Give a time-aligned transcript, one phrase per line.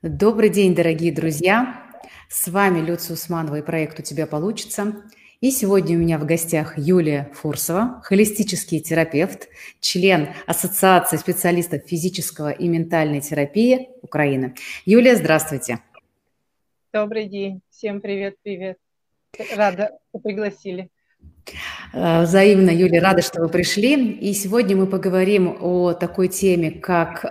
[0.00, 1.82] Добрый день, дорогие друзья!
[2.28, 5.02] С вами Люция Усманова и проект «У тебя получится».
[5.40, 9.48] И сегодня у меня в гостях Юлия Фурсова, холистический терапевт,
[9.80, 14.54] член Ассоциации специалистов физического и ментальной терапии Украины.
[14.84, 15.80] Юлия, здравствуйте.
[16.92, 17.60] Добрый день.
[17.68, 18.78] Всем привет-привет.
[19.56, 20.90] Рада, что пригласили.
[21.92, 24.12] Э, взаимно, Юлия, рада, что вы пришли.
[24.12, 27.24] И сегодня мы поговорим о такой теме, как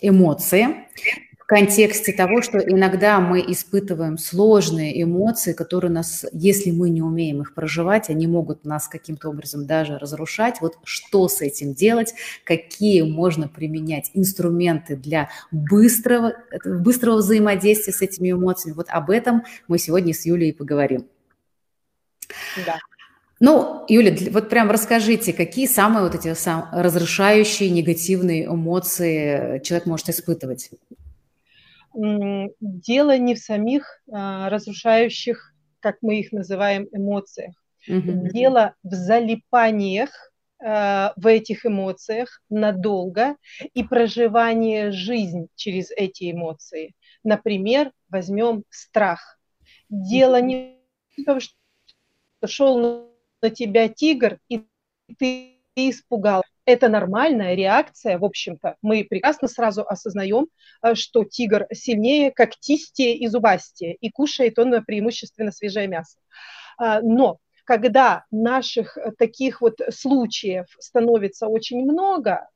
[0.00, 0.86] эмоции
[1.48, 7.54] контексте того, что иногда мы испытываем сложные эмоции, которые нас, если мы не умеем их
[7.54, 10.60] проживать, они могут нас каким-то образом даже разрушать.
[10.60, 12.12] Вот что с этим делать,
[12.44, 16.34] какие можно применять инструменты для быстрого,
[16.66, 18.76] быстрого взаимодействия с этими эмоциями.
[18.76, 21.06] Вот об этом мы сегодня с Юлией поговорим.
[22.66, 22.76] Да.
[23.40, 30.10] Ну, Юля, вот прям расскажите, какие самые вот эти сам, разрушающие негативные эмоции человек может
[30.10, 30.72] испытывать?
[32.60, 37.54] Дело не в самих а, разрушающих, как мы их называем, эмоциях.
[37.88, 38.30] Mm-hmm.
[38.30, 40.10] Дело в залипаниях
[40.62, 43.36] а, в этих эмоциях надолго
[43.74, 46.94] и проживание жизни через эти эмоции.
[47.24, 49.38] Например, возьмем страх.
[49.88, 50.78] Дело не
[51.16, 51.54] в том, что
[52.46, 53.10] шел
[53.42, 54.64] на тебя тигр, и
[55.18, 58.76] ты испугал это нормальная реакция, в общем-то.
[58.82, 60.48] Мы прекрасно сразу осознаем,
[60.82, 66.18] э, что тигр сильнее, когтистее и зубастее, и кушает он преимущественно свежее мясо.
[66.76, 72.48] А, но когда наших э, таких вот случаев становится очень много,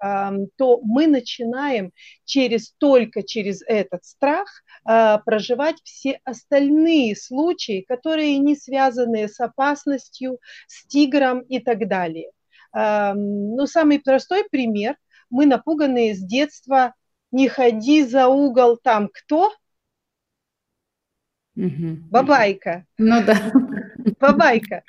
[0.56, 1.92] то мы начинаем
[2.26, 4.48] через только через этот страх
[4.84, 12.30] а, проживать все остальные случаи, которые не связаны с опасностью, с тигром и так далее.
[12.74, 14.96] Ну, самый простой пример.
[15.30, 16.94] Мы напуганные с детства
[17.30, 19.52] «не ходи за угол, там кто?»
[21.56, 21.96] угу.
[22.10, 22.86] Бабайка.
[22.98, 23.52] Ну да.
[24.20, 24.82] Бабайка.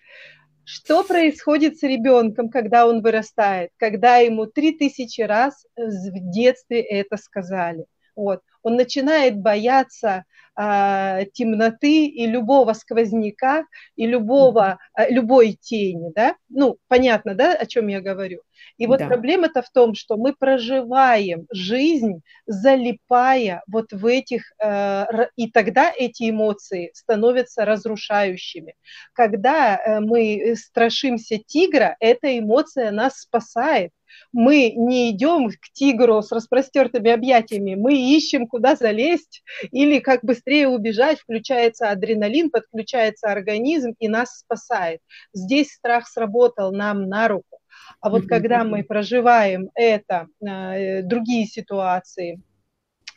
[0.66, 7.18] Что происходит с ребенком, когда он вырастает, когда ему три тысячи раз в детстве это
[7.18, 7.86] сказали?
[8.16, 8.42] Вот.
[8.62, 10.24] Он начинает бояться
[10.56, 13.66] а, темноты и любого сквозняка,
[13.96, 18.42] и любого, а, любой тени, да, ну, понятно, да, о чем я говорю.
[18.78, 19.08] И вот да.
[19.08, 25.06] проблема-то в том, что мы проживаем жизнь, залипая вот в этих, э,
[25.36, 28.76] и тогда эти эмоции становятся разрушающими.
[29.14, 33.92] Когда э, мы страшимся тигра, эта эмоция нас спасает,
[34.32, 40.68] мы не идем к тигру с распростертыми объятиями, мы ищем, куда залезть или как быстрее
[40.68, 45.02] убежать, включается адреналин, подключается организм и нас спасает.
[45.34, 47.60] Здесь страх сработал нам на руку.
[48.00, 52.42] А вот когда мы проживаем это, э, другие ситуации,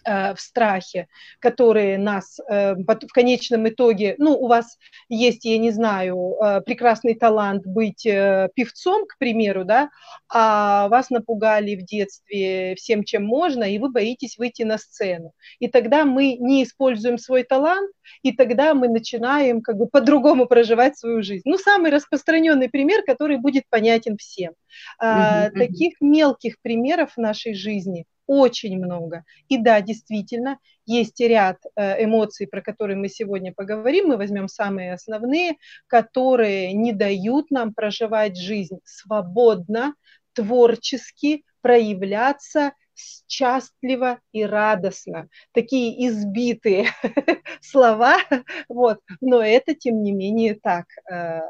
[0.07, 1.09] в страхе,
[1.41, 4.79] которые нас э, в конечном итоге, ну, у вас
[5.09, 9.91] есть, я не знаю, э, прекрасный талант быть певцом, к примеру, да,
[10.29, 15.33] а вас напугали в детстве всем, чем можно, и вы боитесь выйти на сцену.
[15.59, 17.91] И тогда мы не используем свой талант,
[18.23, 21.43] и тогда мы начинаем как бы по-другому проживать свою жизнь.
[21.45, 24.53] Ну, самый распространенный пример, который будет понятен всем.
[25.03, 25.51] Uh-huh.
[25.51, 29.25] Таких мелких примеров в нашей жизни– очень много.
[29.49, 34.09] И да, действительно, есть ряд э, эмоций, про которые мы сегодня поговорим.
[34.09, 35.57] Мы возьмем самые основные,
[35.87, 39.95] которые не дают нам проживать жизнь свободно,
[40.33, 45.29] творчески, проявляться счастливо и радостно.
[45.53, 46.89] Такие избитые
[47.61, 48.19] слова,
[48.69, 50.87] вот, но это тем не менее так.
[51.11, 51.41] Э,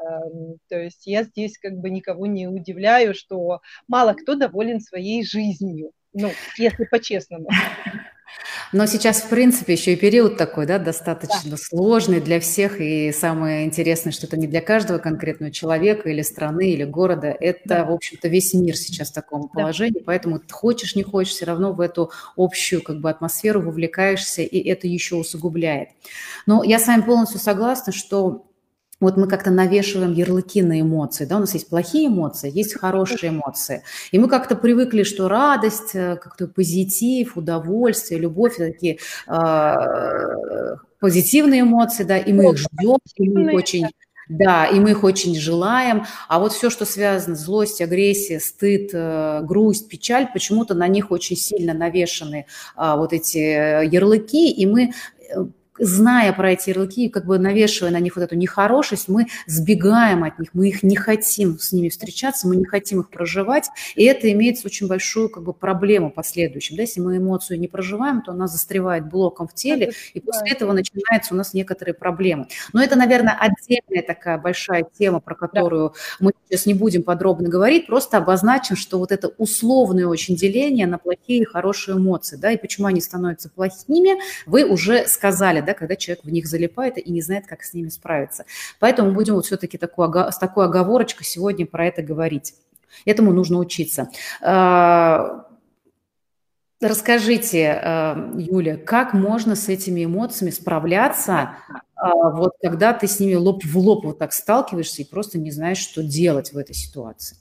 [0.69, 5.91] то есть я здесь как бы никого не удивляю, что мало кто доволен своей жизнью.
[6.17, 7.47] Ну, если по-честному.
[8.73, 11.57] Но сейчас, в принципе, еще и период такой, да, достаточно да.
[11.57, 16.71] сложный для всех, и самое интересное, что это не для каждого конкретного человека или страны,
[16.71, 17.85] или города, это, да.
[17.85, 20.05] в общем-то, весь мир сейчас в таком положении, да.
[20.05, 24.87] поэтому хочешь, не хочешь, все равно в эту общую как бы атмосферу вовлекаешься, и это
[24.87, 25.89] еще усугубляет.
[26.45, 28.46] Но я с вами полностью согласна, что
[28.99, 33.29] вот мы как-то навешиваем ярлыки на эмоции, да, у нас есть плохие эмоции, есть хорошие
[33.29, 38.97] эмоции, и мы как-то привыкли, что радость, э, как-то позитив, удовольствие, любовь, такие
[39.27, 43.85] э, позитивные эмоции, да, и мы их ждем, и мы их очень,
[44.29, 48.89] да, и мы их очень желаем, а вот все, что связано с злость, агрессия, стыд,
[48.93, 54.91] э, грусть, печаль, почему-то на них очень сильно навешаны а, вот эти ярлыки, и мы
[55.79, 60.39] зная про эти ярлыки, как бы навешивая на них вот эту нехорошесть, мы сбегаем от
[60.39, 64.31] них, мы их не хотим с ними встречаться, мы не хотим их проживать, и это
[64.31, 66.75] имеет очень большую как бы проблему последующим.
[66.75, 66.83] Да?
[66.83, 71.33] Если мы эмоцию не проживаем, то она застревает блоком в теле, и после этого начинаются
[71.33, 72.47] у нас некоторые проблемы.
[72.73, 77.87] Но это, наверное, отдельная такая большая тема, про которую мы сейчас не будем подробно говорить,
[77.87, 82.57] просто обозначим, что вот это условное очень деление на плохие и хорошие эмоции, да, и
[82.57, 87.21] почему они становятся плохими, вы уже сказали, да, когда человек в них залипает и не
[87.21, 88.45] знает, как с ними справиться.
[88.79, 92.55] Поэтому будем вот все-таки такой, с такой оговорочкой сегодня про это говорить.
[93.05, 94.09] Этому нужно учиться.
[94.41, 95.45] А,
[96.79, 101.51] расскажите, а, Юля, как можно с этими эмоциями справляться,
[101.95, 105.51] а, вот когда ты с ними лоб в лоб вот так сталкиваешься и просто не
[105.51, 107.37] знаешь, что делать в этой ситуации?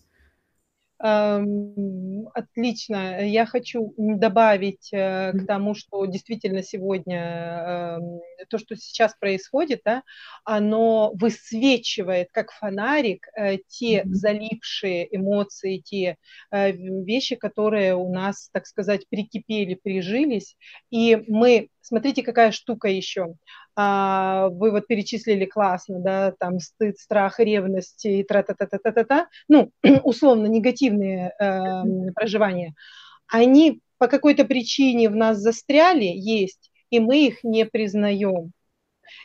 [0.99, 3.23] Отлично.
[3.23, 10.03] Я хочу добавить э, к тому, что действительно сегодня эм, то, что сейчас происходит, да,
[10.45, 16.17] оно высвечивает как фонарик э, те залипшие эмоции, те
[16.51, 20.57] э, вещи, которые у нас, так сказать, прикипели, прижились.
[20.91, 23.35] И мы, смотрите, какая штука еще
[23.77, 29.71] а, вы вот перечислили классно, да, там стыд, страх, ревность и тра-та-та-та-та-та, ну,
[30.03, 32.75] условно негативные э, проживания,
[33.29, 38.53] они по какой-то причине в нас застряли, есть, и мы их не признаем.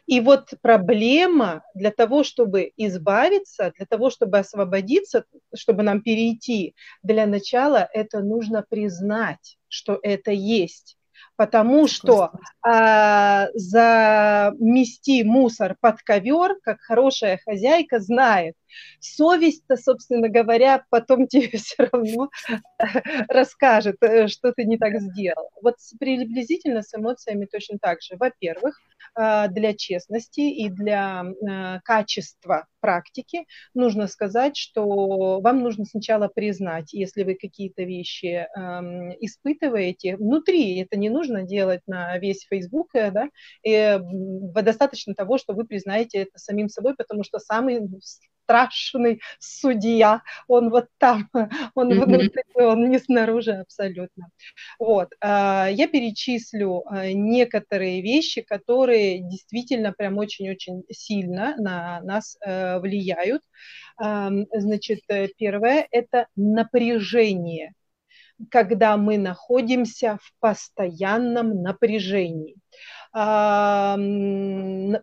[0.06, 5.26] И вот проблема для того, чтобы избавиться, для того, чтобы освободиться,
[5.56, 10.98] чтобы нам перейти, для начала это нужно признать, что это есть
[11.42, 18.54] потому что а, замести мусор под ковер, как хорошая хозяйка, знает.
[19.00, 22.30] Совесть-то, собственно говоря, потом тебе все равно
[23.28, 25.50] расскажет, э, что ты не так сделал.
[25.62, 28.16] Вот приблизительно с эмоциями точно так же.
[28.18, 28.80] Во-первых,
[29.14, 31.26] а, для честности и для
[31.84, 38.48] качества практики нужно сказать, что вам нужно сначала признать, если вы какие-то вещи
[39.20, 43.30] испытываете внутри, это не нужно делать на весь Facebook, э, да,
[43.64, 44.00] и
[44.62, 47.82] достаточно того, что вы признаете это самим собой, потому что самый
[48.44, 51.30] страшный судья, он вот там,
[51.76, 52.06] он mm-hmm.
[52.06, 54.30] внутри, он не снаружи абсолютно.
[54.80, 62.80] Вот, а, я перечислю а, некоторые вещи, которые действительно прям очень-очень сильно на нас э,
[62.80, 63.42] влияют.
[64.00, 67.74] Значит, э, первое– это напряжение
[68.50, 72.56] когда мы находимся в постоянном напряжении.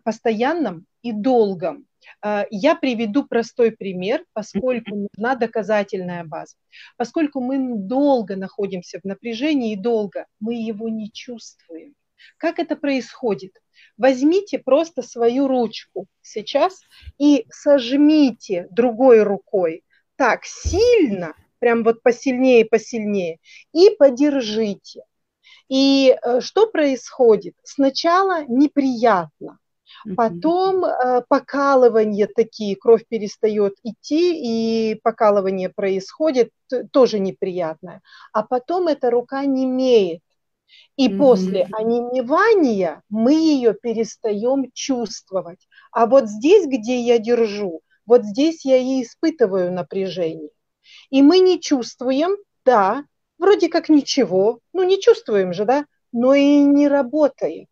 [0.03, 1.85] Постоянном и долгом.
[2.21, 6.55] А, я приведу простой пример, поскольку нужна доказательная база.
[6.97, 11.95] Поскольку мы долго находимся в напряжении и долго, мы его не чувствуем.
[12.37, 13.53] Как это происходит?
[13.97, 16.81] Возьмите просто свою ручку сейчас
[17.17, 19.83] и сожмите другой рукой
[20.15, 23.37] так сильно, прям вот посильнее, посильнее,
[23.73, 25.03] и подержите.
[25.69, 27.55] И э, что происходит?
[27.63, 29.59] Сначала неприятно,
[30.15, 36.51] Потом э, покалывание такие, кровь перестает идти, и покалывание происходит,
[36.91, 38.01] тоже неприятное.
[38.33, 40.21] А потом эта рука не имеет.
[40.97, 41.17] И mm-hmm.
[41.17, 45.67] после онемевания мы ее перестаем чувствовать.
[45.91, 50.49] А вот здесь, где я держу, вот здесь я и испытываю напряжение.
[51.09, 53.05] И мы не чувствуем, да,
[53.37, 57.67] вроде как ничего, ну не чувствуем же, да, но и не работает.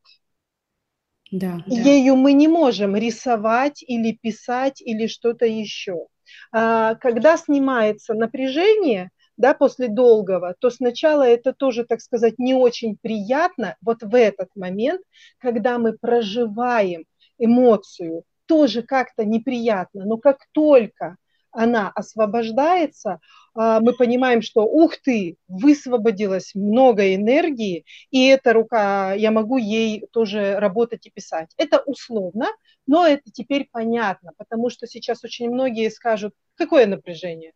[1.32, 2.22] Да, Ею да.
[2.22, 6.08] мы не можем рисовать или писать или что-то еще.
[6.52, 12.98] А, когда снимается напряжение, да, после долгого, то сначала это тоже, так сказать, не очень
[13.02, 15.02] приятно, вот в этот момент,
[15.38, 17.06] когда мы проживаем
[17.38, 21.18] эмоцию, тоже как-то неприятно, но как только
[21.58, 23.20] она освобождается,
[23.56, 30.06] а, мы понимаем, что ух ты, высвободилось много энергии, и эта рука, я могу ей
[30.12, 31.50] тоже работать и писать.
[31.58, 32.48] Это условно,
[32.86, 37.54] но это теперь понятно, потому что сейчас очень многие скажут, какое напряжение?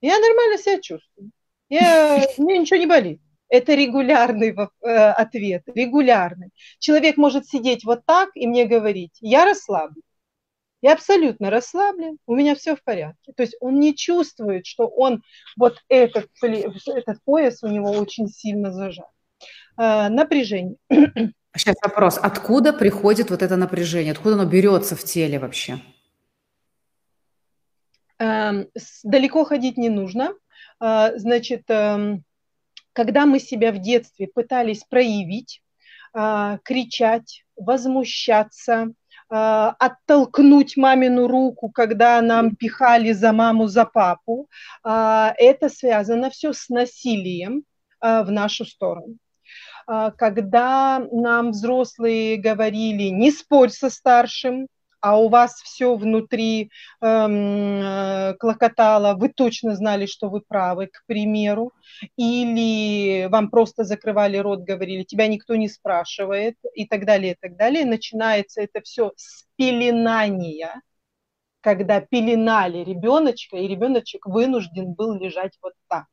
[0.00, 1.32] Я нормально себя чувствую,
[1.68, 3.20] я, мне ничего не болит.
[3.48, 6.50] Это регулярный э, ответ, регулярный.
[6.78, 10.02] Человек может сидеть вот так и мне говорить, я расслаблен.
[10.84, 13.32] Я абсолютно расслаблен, у меня все в порядке.
[13.34, 15.22] То есть он не чувствует, что он
[15.56, 19.08] вот этот, этот пояс у него очень сильно зажат.
[19.78, 20.76] А, напряжение.
[21.56, 22.18] Сейчас вопрос.
[22.20, 24.12] Откуда приходит вот это напряжение?
[24.12, 25.78] Откуда оно берется в теле вообще?
[28.18, 28.68] Эм,
[29.04, 30.34] далеко ходить не нужно.
[30.80, 32.24] А, значит, эм,
[32.92, 35.62] когда мы себя в детстве пытались проявить,
[36.12, 38.88] а, кричать, возмущаться, а,
[39.28, 44.48] оттолкнуть мамину руку, когда нам пихали за маму, за папу.
[44.82, 47.64] А, это связано все с насилием
[48.00, 49.16] а, в нашу сторону.
[49.86, 54.66] Когда нам взрослые говорили, не спорь со старшим,
[55.04, 56.70] а у вас все внутри
[57.02, 61.72] эм, э, клокотало, вы точно знали, что вы правы, к примеру,
[62.16, 67.54] или вам просто закрывали рот, говорили, тебя никто не спрашивает, и так далее, и так
[67.56, 67.84] далее.
[67.84, 70.80] Начинается это все с пеленания,
[71.60, 76.06] когда пеленали ребеночка, и ребеночек вынужден был лежать вот так.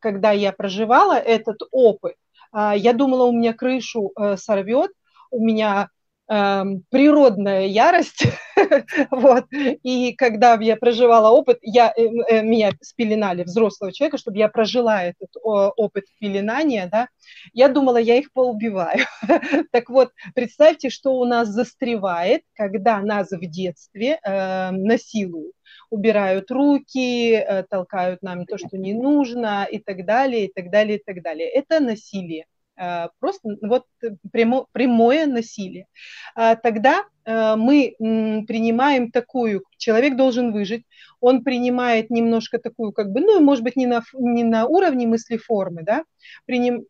[0.00, 2.16] Когда я проживала этот опыт,
[2.50, 4.90] а, я думала, у меня крышу э, сорвет,
[5.30, 5.88] у меня
[6.26, 8.26] природная ярость,
[9.10, 14.48] вот, и когда я проживала опыт, я, э, э, меня спеленали, взрослого человека, чтобы я
[14.48, 17.08] прожила этот опыт пеленания, да,
[17.52, 19.04] я думала, я их поубиваю.
[19.72, 25.52] так вот, представьте, что у нас застревает, когда нас в детстве э, насилуют
[25.90, 30.98] убирают руки, э, толкают нам то, что не нужно, и так далее, и так далее,
[30.98, 31.48] и так далее.
[31.48, 32.46] Это насилие.
[32.76, 33.84] Э, просто вот
[34.32, 35.86] прямо, прямое насилие.
[36.34, 40.84] А тогда э, мы принимаем такую, человек должен выжить,
[41.20, 45.36] он принимает немножко такую, как бы, ну, может быть, не на, не на уровне мысли
[45.36, 46.04] формы, да,
[46.46, 46.84] приним,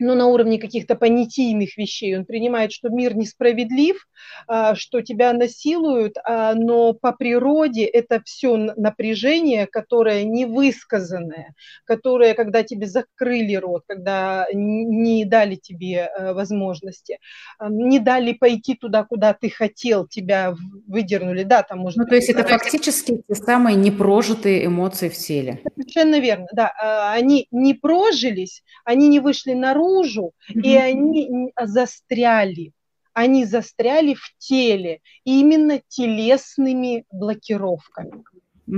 [0.00, 2.16] ну, на уровне каких-то понятийных вещей.
[2.16, 4.08] Он принимает, что мир несправедлив,
[4.46, 11.54] а, что тебя насилуют, а, но по природе это все напряжение, которое невысказанное,
[11.84, 17.18] которое, когда тебе закрыли рот, когда не дали тебе э, возможности,
[17.58, 20.54] а, не дали пойти туда, куда ты хотел, тебя
[20.86, 22.04] выдернули, да, там можно...
[22.04, 25.60] Ну, то есть это фактически те самые непрожитые эмоции в теле.
[25.76, 26.72] Совершенно верно, да.
[27.12, 30.62] Они не прожились, они не вышли наружу, наружу, mm-hmm.
[30.62, 32.72] и они застряли.
[33.12, 38.22] Они застряли в теле именно телесными блокировками.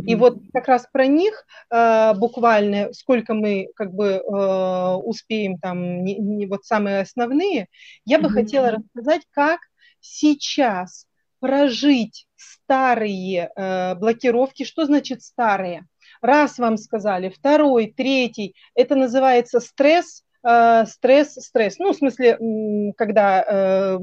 [0.07, 6.02] И вот как раз про них э, буквально, сколько мы как бы э, успеем там,
[6.02, 7.66] не, не вот самые основные,
[8.07, 8.31] я бы mm-hmm.
[8.31, 9.61] хотела рассказать, как
[10.00, 11.07] сейчас
[11.40, 14.64] прожить старые э, блокировки.
[14.64, 15.87] Что значит старые?
[16.23, 21.78] Раз вам сказали, второй, третий, это называется стресс, Э, стресс, стресс.
[21.78, 23.99] Ну, в смысле, когда, э,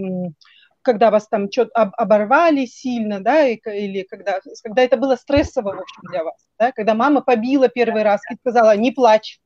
[0.82, 6.02] когда вас там что-то оборвали сильно, да, или когда, когда это было стрессово, в общем,
[6.10, 9.40] для вас, да, когда мама побила первый раз и сказала, не плачь.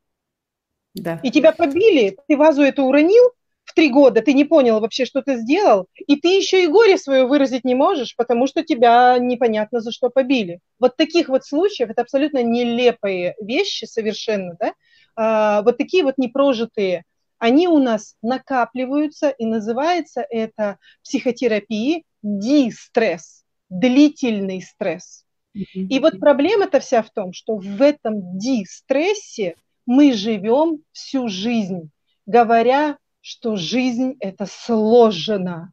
[0.93, 1.19] Да.
[1.23, 3.31] И тебя побили, ты вазу эту уронил,
[3.63, 6.97] в три года ты не понял вообще, что ты сделал, и ты еще и горе
[6.97, 10.59] свое выразить не можешь, потому что тебя непонятно за что побили.
[10.79, 14.73] Вот таких вот случаев, это абсолютно нелепые вещи совершенно, да,
[15.15, 17.03] вот такие вот непрожитые,
[17.39, 25.25] они у нас накапливаются, и называется это психотерапией дистресс, длительный стресс.
[25.53, 29.55] И вот проблема-то вся в том, что в этом дистрессе
[29.85, 31.89] мы живем всю жизнь,
[32.25, 35.71] говоря, что жизнь это сложно,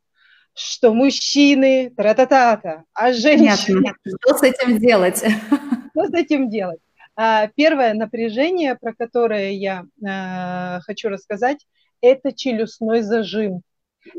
[0.54, 3.80] что мужчины тра-та-та-та, а женщины...
[3.80, 4.12] Понятно.
[4.20, 5.18] Что с этим делать?
[5.18, 6.80] Что с этим делать?
[7.22, 11.66] А, первое напряжение, про которое я а, хочу рассказать,
[12.00, 13.60] это челюстной зажим.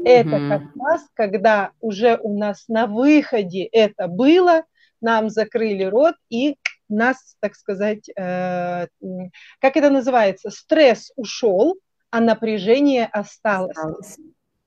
[0.05, 4.65] Это как раз, когда уже у нас на выходе это было,
[5.01, 6.57] нам закрыли рот и
[6.89, 8.85] нас, так сказать, э,
[9.59, 11.77] как это называется, стресс ушел,
[12.11, 13.75] а напряжение осталось.
[13.75, 14.17] осталось.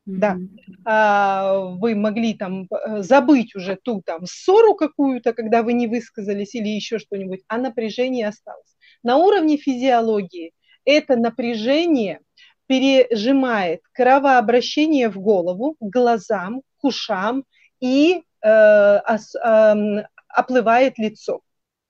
[0.06, 0.36] Да,
[0.84, 6.54] а, вы могли там э, забыть уже ту там ссору какую-то, когда вы не высказались
[6.54, 8.76] или еще что-нибудь, а напряжение осталось.
[9.02, 10.52] На уровне физиологии
[10.84, 12.20] это напряжение
[12.66, 17.44] пережимает кровообращение в голову, к глазам, к ушам
[17.80, 21.40] и э, ос, э, оплывает лицо.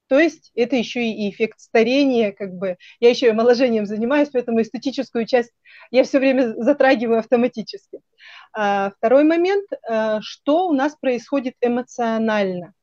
[0.08, 2.76] То есть это еще и эффект старения, как бы.
[3.00, 5.52] Я еще и омоложением занимаюсь, поэтому эстетическую часть
[5.90, 8.00] я все время затрагиваю автоматически.
[8.52, 12.75] А, второй момент, а, что у нас происходит эмоционально.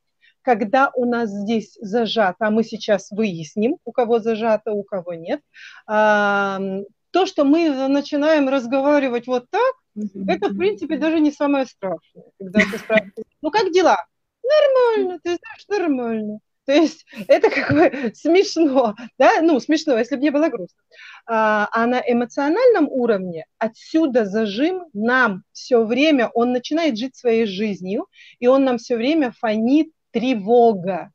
[0.42, 5.40] Когда у нас здесь зажато, а мы сейчас выясним, у кого зажато, у кого нет,
[5.86, 6.60] а,
[7.12, 9.74] то, что мы начинаем разговаривать вот так,
[10.26, 12.24] это, в принципе, даже не самое страшное.
[12.38, 13.98] Когда ты спрашиваешь, ну как дела?
[14.42, 16.38] Нормально, ты знаешь, нормально.
[16.64, 20.82] То есть это как бы смешно, да, ну смешно, если бы не было грустно.
[21.26, 28.06] А, а на эмоциональном уровне отсюда зажим нам все время, он начинает жить своей жизнью,
[28.38, 31.10] и он нам все время фонит тревога.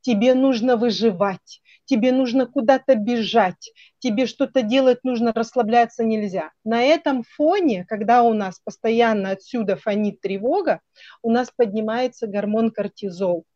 [0.00, 6.50] Тебе нужно выживать, тебе нужно куда-то бежать, тебе что-то делать нужно, расслабляться нельзя.
[6.64, 10.80] На этом фоне, когда у нас постоянно отсюда фонит тревога,
[11.22, 13.46] у нас поднимается гормон кортизол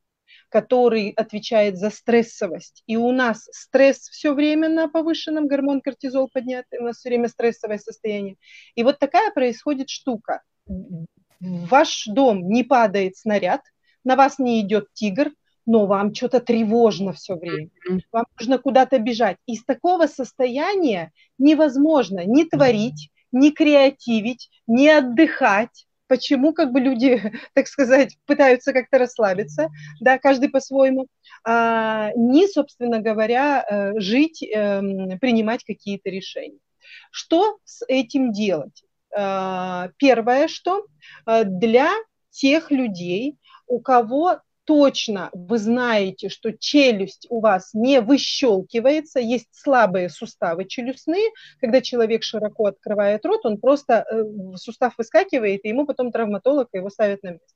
[0.49, 2.83] который отвечает за стрессовость.
[2.87, 7.29] И у нас стресс все время на повышенном, гормон кортизол поднятый, у нас все время
[7.29, 8.37] стрессовое состояние.
[8.75, 10.43] И вот такая происходит штука.
[10.67, 11.07] В
[11.41, 13.63] ваш дом не падает снаряд,
[14.05, 15.33] на вас не идет тигр,
[15.67, 17.69] но вам что-то тревожно все время.
[18.13, 19.37] Вам нужно куда-то бежать.
[19.47, 27.21] Из такого состояния невозможно ни творить, ни креативить, ни отдыхать, почему как бы люди,
[27.55, 29.69] так сказать, пытаются как-то расслабиться,
[30.01, 31.07] да, каждый по-своему,
[31.45, 36.59] а, не, собственно говоря, э, жить, эм, принимать какие-то решения.
[37.11, 38.85] Что с этим делать?
[39.17, 40.87] А, первое, что
[41.27, 41.91] э, для
[42.31, 50.11] тех людей, у кого точно вы знаете, что челюсть у вас не выщелкивается, есть слабые
[50.11, 51.31] суставы челюстные,
[51.61, 56.91] когда человек широко открывает рот, он просто э, сустав выскакивает, и ему потом травматолог его
[56.91, 57.47] ставит на место.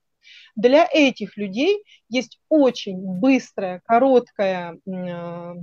[0.54, 5.54] Для этих людей есть очень быстрое, короткое э,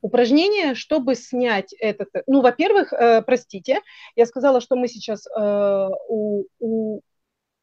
[0.00, 2.08] упражнение, чтобы снять этот...
[2.26, 3.80] Ну, во-первых, э, простите,
[4.14, 5.26] я сказала, что мы сейчас
[6.08, 7.00] у, у,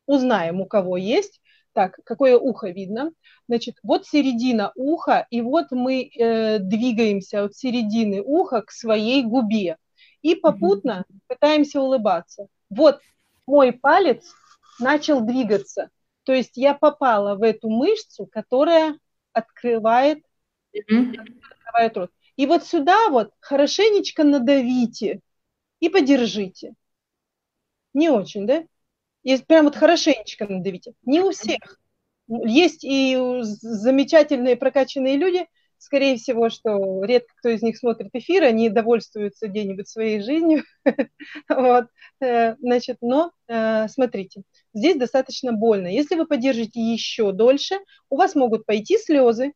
[0.06, 1.40] узнаем, у кого есть.
[1.74, 3.12] Так, какое ухо видно?
[3.48, 9.78] Значит, вот середина уха, и вот мы э, двигаемся от середины уха к своей губе.
[10.22, 11.20] И попутно mm-hmm.
[11.28, 12.48] пытаемся улыбаться.
[12.70, 13.02] Вот
[13.48, 14.24] мой палец
[14.80, 15.90] начал двигаться.
[16.24, 18.98] То есть я попала в эту мышцу, которая
[19.34, 20.24] открывает,
[20.76, 21.40] mm-hmm.
[21.52, 22.12] открывает рот.
[22.36, 25.22] И вот сюда вот хорошенечко надавите
[25.80, 26.74] и подержите.
[27.94, 28.64] Не очень, да?
[29.24, 30.94] Если прям вот хорошенечко надавите.
[31.06, 31.80] Не у всех.
[32.28, 35.46] Есть и замечательные прокачанные люди,
[35.78, 40.64] скорее всего, что редко кто из них смотрит эфир, они довольствуются где-нибудь своей жизнью.
[41.50, 41.88] вот.
[42.22, 45.88] Э, значит, но э, смотрите, здесь достаточно больно.
[45.88, 47.76] Если вы поддержите еще дольше,
[48.10, 49.54] у вас могут пойти слезы,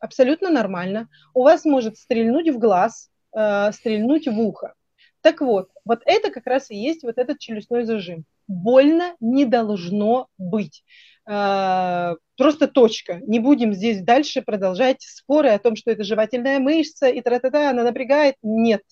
[0.00, 1.08] абсолютно нормально.
[1.34, 4.74] У вас может стрельнуть в глаз, э, стрельнуть в ухо.
[5.22, 10.26] Так вот, вот это как раз и есть вот этот челюстной зажим больно не должно
[10.36, 10.84] быть.
[11.24, 13.20] А, просто точка.
[13.26, 17.84] Не будем здесь дальше продолжать споры о том, что это жевательная мышца и тра-та-та, она
[17.84, 18.34] напрягает.
[18.42, 18.82] Нет,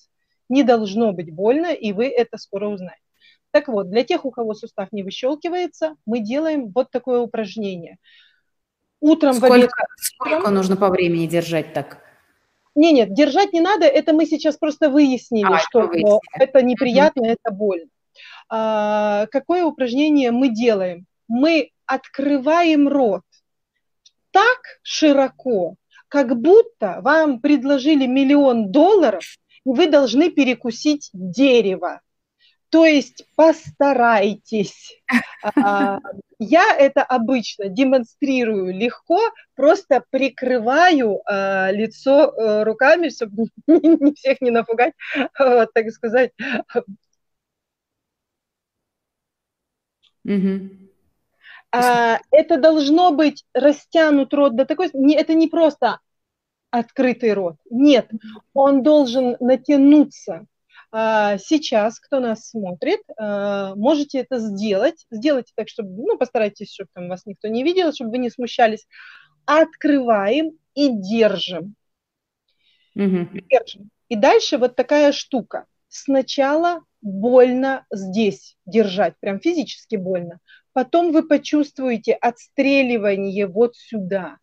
[0.48, 3.02] не должно быть больно, и вы это скоро узнаете.
[3.50, 7.96] Так вот, для тех, у кого сустав не выщелкивается, мы делаем вот такое упражнение.
[9.00, 9.70] Утром сколько, в обед...
[9.96, 11.98] Сколько нужно по времени держать так?
[12.76, 17.22] Не, нет, держать не надо, это мы сейчас просто выяснили, а, что это, это неприятно,
[17.22, 17.38] mm-hmm.
[17.42, 17.88] это больно.
[18.48, 21.06] А, какое упражнение мы делаем?
[21.28, 23.22] Мы открываем рот
[24.30, 25.76] так широко,
[26.08, 29.24] как будто вам предложили миллион долларов,
[29.64, 32.00] и вы должны перекусить дерево.
[32.70, 35.00] То есть постарайтесь.
[35.42, 35.98] А,
[36.38, 39.20] я это обычно демонстрирую легко,
[39.54, 43.46] просто прикрываю а, лицо э, руками, чтобы
[44.16, 44.92] всех не напугать,
[45.34, 46.32] так сказать,
[50.28, 50.70] Угу.
[51.72, 54.90] А, это должно быть растянут рот до такой...
[54.92, 56.00] Не, это не просто
[56.70, 57.56] открытый рот.
[57.70, 58.10] Нет,
[58.52, 60.46] он должен натянуться.
[60.90, 65.06] А, сейчас, кто нас смотрит, а, можете это сделать.
[65.10, 68.86] Сделайте так, чтобы, ну, постарайтесь, чтобы там вас никто не видел, чтобы вы не смущались.
[69.44, 71.74] Открываем и держим.
[72.94, 73.28] Угу.
[73.50, 73.90] Держим.
[74.08, 75.66] И дальше вот такая штука.
[75.88, 80.40] Сначала больно здесь держать, прям физически больно.
[80.72, 84.38] Потом вы почувствуете отстреливание вот сюда,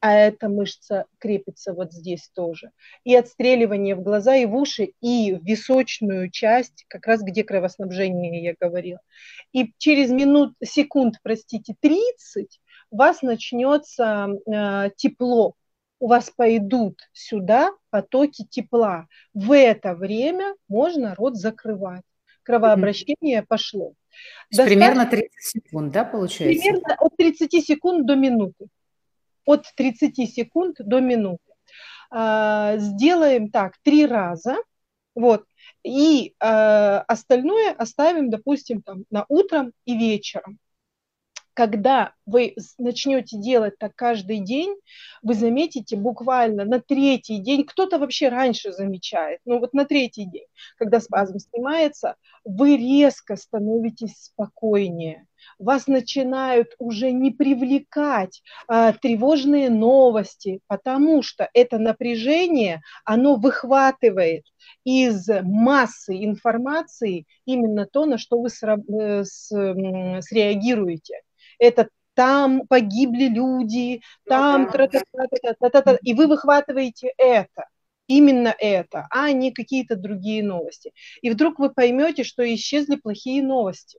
[0.00, 2.72] а эта мышца крепится вот здесь тоже.
[3.04, 8.42] И отстреливание в глаза и в уши, и в височную часть, как раз где кровоснабжение
[8.42, 9.00] я говорила.
[9.52, 15.54] И через минут, секунд, простите, 30 у вас начнется э, тепло,
[16.02, 19.06] у вас пойдут сюда потоки тепла.
[19.34, 22.02] В это время можно рот закрывать.
[22.42, 23.46] Кровообращение mm-hmm.
[23.46, 23.92] пошло.
[24.50, 24.80] Достаточно...
[24.80, 26.60] Примерно 30 секунд, да, получается?
[26.60, 28.66] Примерно от 30 секунд до минуты.
[29.46, 31.52] От 30 секунд до минуты.
[32.10, 34.56] А, сделаем так три раза.
[35.14, 35.44] Вот.
[35.84, 40.58] И а, остальное оставим, допустим, там, на утром и вечером
[41.54, 44.74] когда вы начнете делать так каждый день,
[45.22, 50.46] вы заметите буквально на третий день, кто-то вообще раньше замечает, но вот на третий день,
[50.76, 55.26] когда спазм снимается, вы резко становитесь спокойнее.
[55.58, 64.44] вас начинают уже не привлекать а, тревожные новости, потому что это напряжение, оно выхватывает
[64.84, 71.20] из массы информации именно то, на что вы э, среагируете.
[71.62, 77.66] Это там погибли люди, там, ну и вы выхватываете это
[78.06, 80.92] именно это, а не какие-то другие новости.
[81.22, 83.98] И вдруг вы поймете, что исчезли плохие новости.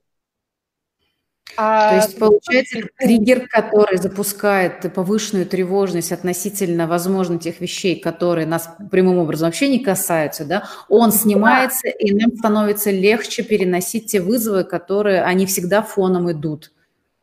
[1.56, 8.68] А, То есть, получается, триггер, который запускает повышенную тревожность относительно, возможно, тех вещей, которые нас
[8.90, 11.90] прямым образом вообще не касаются, да, он снимается, да.
[11.90, 16.72] и нам становится легче переносить те вызовы, которые, они всегда фоном идут.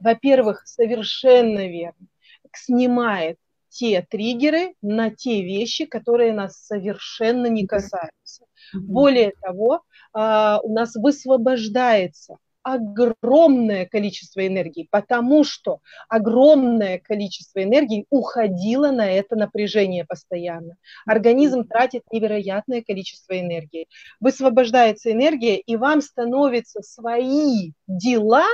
[0.01, 2.07] Во-первых, совершенно верно.
[2.53, 3.37] Снимает
[3.69, 8.45] те триггеры на те вещи, которые нас совершенно не касаются.
[8.73, 9.81] Более того,
[10.13, 19.35] а, у нас высвобождается огромное количество энергии, потому что огромное количество энергии уходило на это
[19.35, 20.75] напряжение постоянно.
[21.05, 23.87] Организм тратит невероятное количество энергии.
[24.19, 28.45] Высвобождается энергия, и вам становятся свои дела,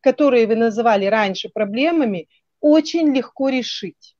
[0.00, 2.28] которые вы называли раньше проблемами,
[2.60, 4.15] очень легко решить.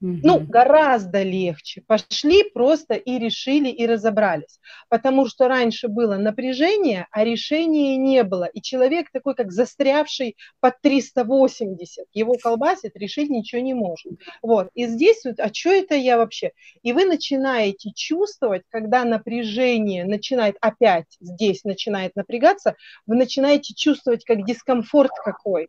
[0.00, 0.20] Угу.
[0.22, 1.82] Ну, гораздо легче.
[1.86, 4.60] Пошли просто и решили, и разобрались.
[4.88, 8.44] Потому что раньше было напряжение, а решения не было.
[8.44, 14.12] И человек такой, как застрявший под 380, его колбасит, решить ничего не может.
[14.40, 14.68] Вот.
[14.74, 16.52] И здесь вот, а что это я вообще?
[16.82, 24.44] И вы начинаете чувствовать, когда напряжение начинает опять здесь начинает напрягаться, вы начинаете чувствовать как
[24.44, 25.68] дискомфорт какой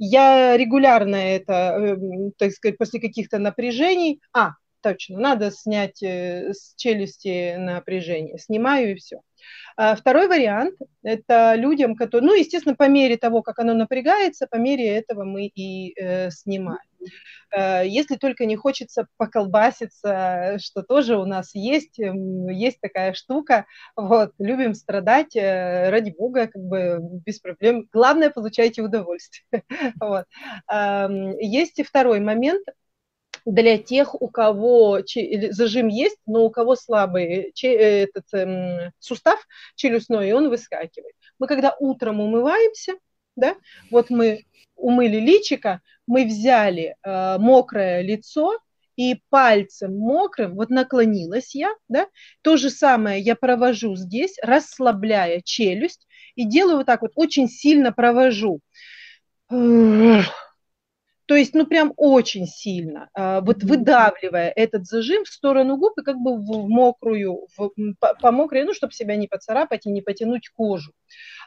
[0.00, 6.74] я регулярно это, эм, так сказать, после каких-то напряжений, а, точно, надо снять э, с
[6.76, 9.20] челюсти напряжение, снимаю и все.
[9.76, 14.56] А второй вариант– это людям, которые, ну, естественно, по мере того, как оно напрягается, по
[14.56, 16.78] мере этого мы и э, снимаем.
[17.56, 23.66] Э, если только не хочется поколбаситься, что тоже у нас есть, есть такая штука,
[23.96, 27.88] вот, любим страдать, э, ради бога, как бы без проблем.
[27.92, 29.44] Главное, получайте удовольствие.
[30.00, 30.24] Вот.
[31.40, 32.66] Есть и второй момент,
[33.50, 35.00] для тех, у кого
[35.50, 41.14] зажим есть, но у кого слабый этот эм, сустав челюстной, и он выскакивает.
[41.38, 42.94] Мы когда утром умываемся,
[43.36, 43.56] да,
[43.90, 44.44] вот мы
[44.76, 48.58] умыли личика, мы взяли э, мокрое лицо
[48.96, 52.06] и пальцем мокрым, вот наклонилась я, да,
[52.42, 57.92] то же самое я провожу здесь, расслабляя челюсть, и делаю вот так вот, очень сильно
[57.92, 58.60] провожу.
[61.30, 66.02] То есть, ну, прям очень сильно, а, вот выдавливая этот зажим в сторону губ и
[66.02, 70.02] как бы в мокрую, в, по, по мокрой, ну, чтобы себя не поцарапать и не
[70.02, 70.90] потянуть кожу.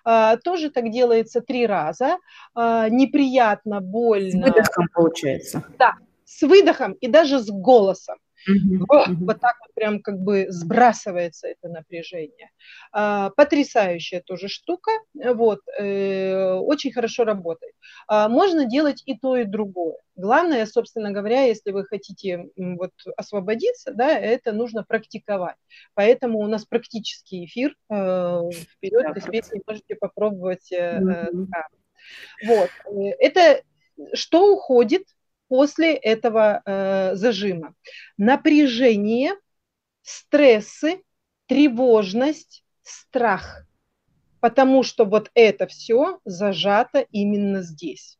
[0.06, 2.18] А, тоже так делается три раза.
[2.56, 4.48] А, неприятно, больно.
[4.48, 5.66] С выдохом получается.
[5.78, 8.16] Да, с выдохом и даже с голосом.
[8.48, 12.52] Вот так вот прям как бы сбрасывается это напряжение.
[12.92, 17.74] А, потрясающая тоже штука, вот, э, очень хорошо работает.
[18.08, 19.98] А, можно делать и то, и другое.
[20.16, 25.56] Главное, собственно говоря, если вы хотите вот освободиться, да, это нужно практиковать.
[25.94, 27.76] Поэтому у нас практический эфир.
[27.90, 30.72] Э, вперед, да, если можете попробовать.
[30.72, 31.68] Э, да.
[32.46, 32.70] Вот.
[32.88, 33.64] Э, это
[34.14, 35.04] что уходит
[35.54, 37.76] после этого э, зажима.
[38.18, 39.34] Напряжение,
[40.02, 41.04] стрессы,
[41.46, 43.64] тревожность, страх.
[44.40, 48.18] Потому что вот это все зажато именно здесь.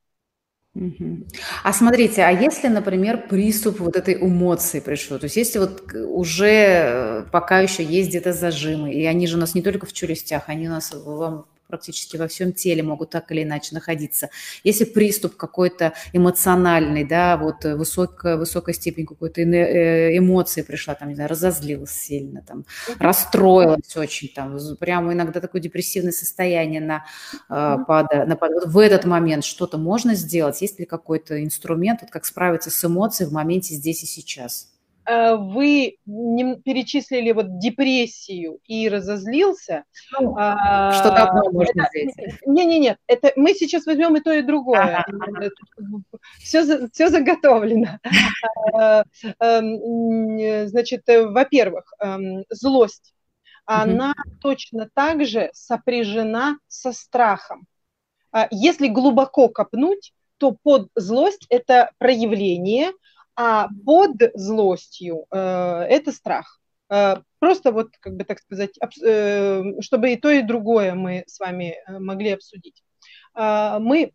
[1.64, 6.46] А смотрите, а если, например, приступ вот этой эмоции пришел, то есть если вот уже
[6.46, 10.44] э, пока еще есть где-то зажимы, и они же у нас не только в челюстях,
[10.50, 14.30] они у нас в, практически во всем теле могут так или иначе находиться.
[14.64, 21.16] Если приступ какой-то эмоциональный, да, вот высокая, высокая степень какой-то э, эмоции пришла, там, не
[21.16, 22.66] знаю, разозлилась сильно, там,
[23.00, 27.06] расстроилась очень, там, прямо иногда такое депрессивное состояние на,
[27.50, 28.54] э, пада, на пада.
[28.54, 30.62] Вот в этот момент что-то можно сделать?
[30.62, 34.73] Есть ли какой-то инструмент, вот как справиться с эмоцией в моменте здесь и сейчас?
[35.06, 39.84] Э, вы перечислили вот депрессию и разозлился.
[40.18, 42.40] Ну, а, что-то одно можно взять.
[42.46, 45.06] Не-не-не, это мы сейчас возьмем и то, и другое.
[46.40, 48.00] Все, все заготовлено.
[48.74, 49.04] А,
[49.40, 53.14] эм, значит, э, во-первых, эм, злость.
[53.66, 57.66] Она точно так же сопряжена со страхом.
[58.32, 62.92] А, если глубоко копнуть, то под злость это проявление–
[63.36, 66.60] а под злостью э, это страх.
[66.90, 71.40] Э, просто вот, как бы так сказать, э, чтобы и то, и другое мы с
[71.40, 72.84] вами могли обсудить.
[73.34, 74.12] а, мы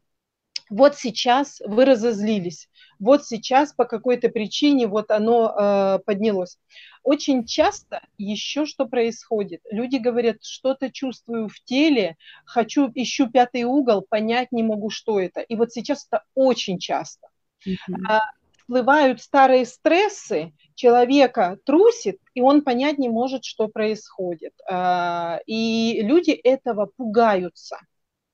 [0.71, 6.59] вот сейчас вы разозлились, вот сейчас по какой-то причине вот оно э, поднялось.
[7.03, 9.63] Очень часто еще что происходит?
[9.71, 15.41] Люди говорят, что-то чувствую в теле, хочу, ищу пятый угол, понять не могу, что это.
[15.41, 17.29] И вот сейчас это очень часто.
[17.67, 18.19] Mm-hmm.
[18.69, 24.53] Всплывают старые стрессы, человека трусит, и он понять не может, что происходит.
[24.71, 27.79] А, и люди этого пугаются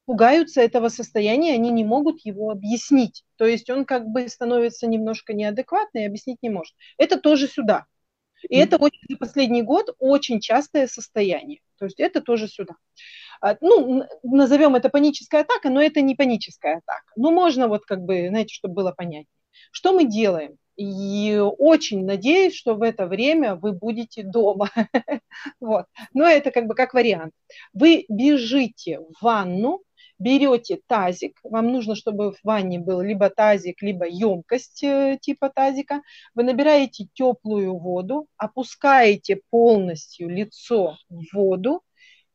[0.06, 3.24] пугаются этого состояния, они не могут его объяснить.
[3.36, 6.74] То есть он как бы становится немножко неадекватный и объяснить не может.
[6.98, 7.86] Это тоже сюда.
[8.50, 11.60] И это очень, за последний год очень частое состояние.
[11.78, 12.74] То есть это тоже сюда.
[13.40, 17.12] А, ну, назовем это паническая атака, но это не паническая атака.
[17.16, 19.26] Ну, можно вот как бы, знаете, чтобы было понятнее.
[19.70, 20.56] Что мы делаем?
[20.76, 24.70] И очень надеюсь, что в это время вы будете дома.
[25.60, 25.86] вот.
[26.12, 27.32] Но это как бы как вариант.
[27.72, 29.82] Вы бежите в ванну,
[30.18, 36.02] берете тазик, вам нужно, чтобы в ванне был либо тазик, либо емкость э, типа тазика,
[36.34, 41.82] вы набираете теплую воду, опускаете полностью лицо в воду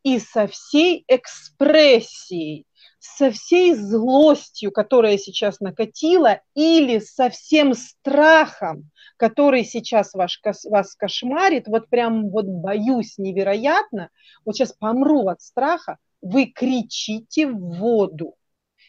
[0.04, 2.66] и со всей экспрессией,
[3.00, 11.68] со всей злостью, которая сейчас накатила, или со всем страхом, который сейчас ваш, вас кошмарит,
[11.68, 14.10] вот прям вот боюсь невероятно,
[14.46, 18.36] вот сейчас помру от страха, вы кричите в воду.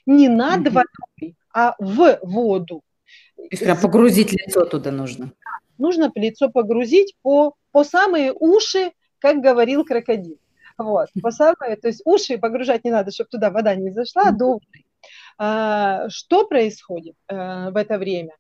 [0.07, 0.71] Не над угу.
[0.71, 2.83] водой, а в воду.
[3.37, 5.33] То есть прям погрузить лицо туда нужно.
[5.79, 10.39] Нужно лицо погрузить по, по самые уши, как говорил крокодил.
[10.81, 14.61] Вот, по самые, то есть уши погружать не надо, чтобы туда вода не зашла, до
[15.37, 18.33] а, Что происходит а, в это время?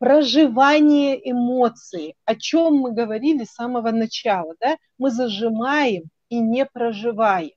[0.00, 4.76] Проживание эмоций, о чем мы говорили с самого начала, да?
[4.98, 7.52] Мы зажимаем и не проживаем.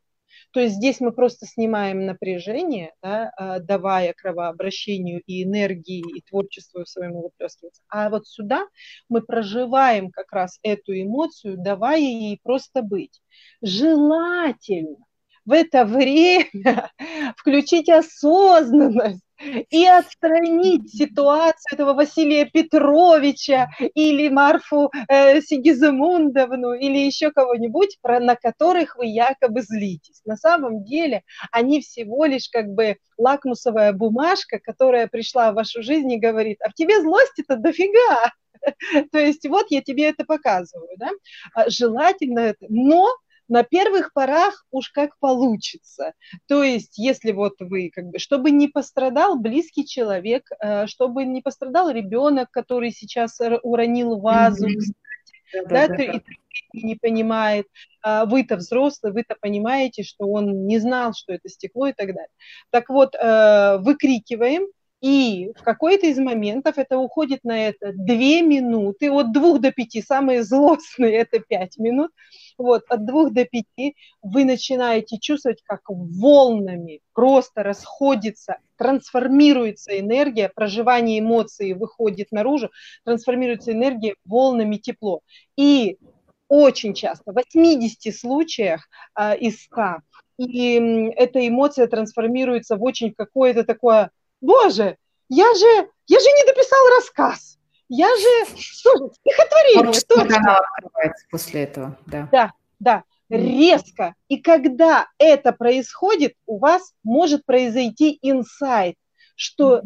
[0.58, 6.84] То есть здесь мы просто снимаем напряжение, да, а, давая кровообращению и энергии, и творчеству
[6.84, 7.84] своему выплескиваться.
[7.90, 8.66] А вот сюда
[9.08, 13.22] мы проживаем как раз эту эмоцию, давая ей просто быть.
[13.62, 14.98] Желательно
[15.46, 16.92] в это время
[17.38, 27.98] включить осознанность и отстранить ситуацию этого Василия Петровича или Марфу э, Сигизмундовну или еще кого-нибудь,
[28.02, 30.22] про, на которых вы якобы злитесь.
[30.26, 36.12] На самом деле они всего лишь как бы лакмусовая бумажка, которая пришла в вашу жизнь
[36.12, 38.32] и говорит, а в тебе злости-то дофига.
[39.12, 41.10] То есть вот я тебе это показываю, да?
[41.54, 43.08] А желательно это, но
[43.48, 46.14] на первых порах уж как получится.
[46.48, 51.42] То есть, если вот вы, как бы, чтобы не пострадал близкий человек, э, чтобы не
[51.42, 54.94] пострадал ребенок, который сейчас уронил вазу, кстати,
[55.54, 56.22] да, да, да, да.
[56.74, 57.68] и не понимает,
[58.02, 62.30] а вы-то взрослый, вы-то понимаете, что он не знал, что это стекло и так далее.
[62.70, 64.68] Так вот, э, выкрикиваем,
[65.02, 70.02] и в какой-то из моментов это уходит на это две минуты, от двух до пяти,
[70.02, 72.12] самые злостные это пять минут,
[72.58, 81.20] вот, от двух до пяти вы начинаете чувствовать, как волнами просто расходится, трансформируется энергия, проживание
[81.20, 82.70] эмоций выходит наружу,
[83.04, 85.22] трансформируется энергия волнами тепло.
[85.56, 85.98] И
[86.48, 89.98] очень часто, в 80 случаях а, из 100,
[90.38, 90.76] и
[91.16, 94.98] эта эмоция трансформируется в очень какое-то такое боже,
[95.30, 97.57] я же, я же не дописал рассказ.
[97.90, 100.58] Я же, что же, стихотворение, точно.
[100.58, 102.28] открывается после этого, да.
[102.32, 104.14] Да, да, резко.
[104.28, 108.96] И когда это происходит, у вас может произойти инсайт,
[109.36, 109.82] что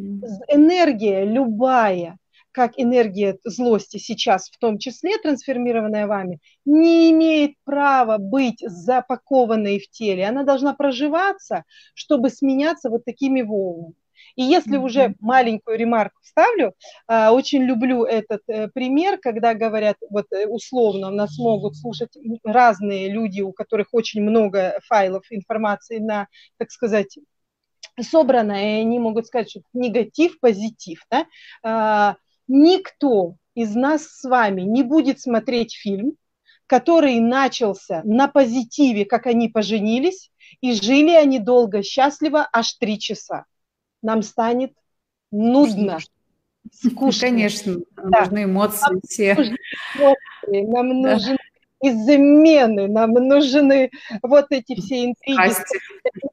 [0.48, 2.18] энергия любая,
[2.52, 9.90] как энергия злости сейчас, в том числе трансформированная вами, не имеет права быть запакованной в
[9.90, 10.28] теле.
[10.28, 13.94] Она должна проживаться, чтобы сменяться вот такими волнами.
[14.36, 14.84] И если mm-hmm.
[14.84, 16.74] уже маленькую ремарку вставлю,
[17.08, 23.10] а, очень люблю этот э, пример, когда говорят, вот э, условно, нас могут слушать разные
[23.10, 27.18] люди, у которых очень много файлов информации на, так сказать,
[28.00, 31.04] собрано, и они могут сказать, что негатив, позитив.
[31.10, 31.26] Да?
[31.64, 32.16] А,
[32.48, 36.14] никто из нас с вами не будет смотреть фильм,
[36.68, 43.46] который начался на позитиве, как они поженились, и жили они долго, счастливо, аж три часа
[44.02, 44.74] нам станет
[45.32, 46.00] нудно,
[46.72, 47.28] скучно.
[47.28, 48.22] Конечно, да.
[48.22, 49.36] нужны эмоции нам все.
[49.36, 49.58] Нужны
[49.94, 51.38] эмоции, нам да.
[51.82, 53.92] Измены, нам нужны
[54.22, 55.54] вот эти все интриги,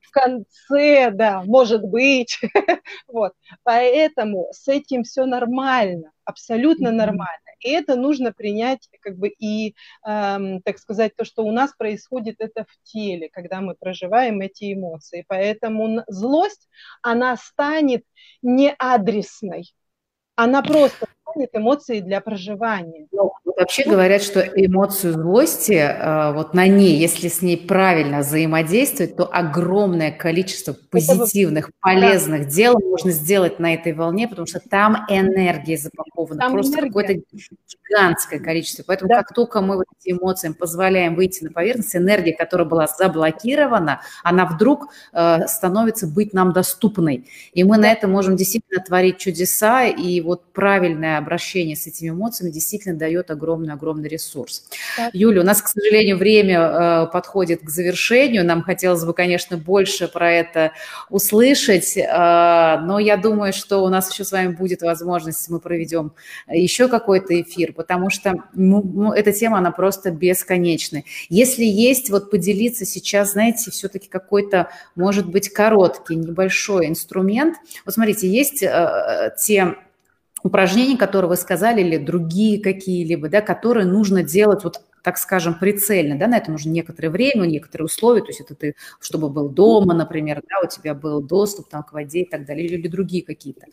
[0.03, 2.39] в конце, да, может быть.
[3.09, 3.33] вот.
[3.63, 7.49] Поэтому с этим все нормально, абсолютно нормально.
[7.61, 9.75] И это нужно принять, как бы, и,
[10.07, 14.73] эм, так сказать, то, что у нас происходит это в теле, когда мы проживаем эти
[14.73, 15.25] эмоции.
[15.27, 16.69] Поэтому злость,
[17.03, 18.05] она станет
[18.43, 19.75] неадресной.
[20.37, 23.07] Она просто станет эмоцией для проживания.
[23.13, 29.17] Ну, вообще говорят, что эмоцию злости, э, вот на ней, если с ней правильно взаимодействовать,
[29.17, 32.51] то огромное количество позитивных, полезных да.
[32.51, 38.41] дел можно сделать на этой волне, потому что там энергия запакована, там просто какое-то гигантское
[38.41, 38.85] количество.
[38.87, 39.19] Поэтому да.
[39.23, 44.47] как только мы вот этим эмоциям позволяем выйти на поверхность, энергия, которая была заблокирована, она
[44.47, 47.29] вдруг э, становится быть нам доступной.
[47.53, 47.83] И мы да.
[47.83, 53.31] на это можем действительно творить чудеса, и вот правильное обращение с этими эмоциями действительно дает
[53.31, 54.65] огромный-огромный ресурс.
[54.97, 55.15] Так.
[55.15, 58.45] Юля, у нас, к сожалению, время э, подходит к завершению.
[58.45, 60.73] Нам хотелось бы, конечно, больше про это
[61.11, 62.03] услышать, э,
[62.83, 66.13] но я думаю, что у нас еще с вами будет возможность, мы проведем
[66.49, 71.05] еще какой-то эфир, потому что ну, ну, эта тема, она просто бесконечная.
[71.29, 77.57] Если есть, вот поделиться сейчас, знаете, все-таки какой-то, может быть, короткий, небольшой инструмент.
[77.85, 79.77] Вот смотрите, есть э, те
[80.43, 86.19] упражнения, которые вы сказали, или другие какие-либо, да, которые нужно делать вот так скажем, прицельно,
[86.19, 89.95] да, на это нужно некоторое время, некоторые условия, то есть это ты, чтобы был дома,
[89.95, 93.25] например, да, у тебя был доступ там к воде и так далее, или, или другие
[93.25, 93.69] какие-то.